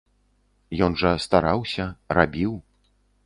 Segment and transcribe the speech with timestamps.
[0.85, 1.85] Ён жа стараўся,
[2.21, 2.53] рабіў.